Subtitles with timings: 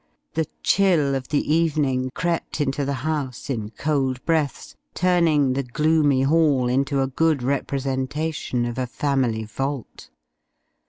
[0.33, 6.23] The chill of the evening crept into the house in cold breaths, turning the gloomy
[6.23, 10.09] hall into a good representation of a family vault.